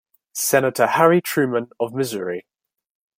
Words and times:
Senator 0.33 0.87
Harry 0.87 1.21
Truman 1.21 1.69
of 1.79 1.93
Missouri. 1.93 2.47